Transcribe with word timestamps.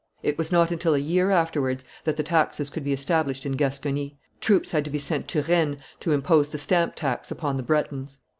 It 0.23 0.35
was 0.35 0.51
not 0.51 0.71
until 0.71 0.95
a 0.95 0.97
year 0.97 1.29
afterwards 1.29 1.83
that 2.05 2.17
the 2.17 2.23
taxes 2.23 2.71
could 2.71 2.83
be 2.83 2.91
established 2.91 3.45
in 3.45 3.51
Gascony; 3.51 4.17
troops 4.39 4.71
had 4.71 4.83
to 4.85 4.89
be 4.89 4.97
sent 4.97 5.27
to 5.27 5.43
Rennes 5.43 5.77
to 5.99 6.11
impose 6.11 6.49
the 6.49 6.57
stamp 6.57 6.95
tax 6.95 7.29
upon 7.29 7.55
the 7.55 7.61
Bretons. 7.61 8.19